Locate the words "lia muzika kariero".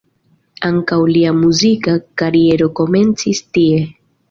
1.17-2.73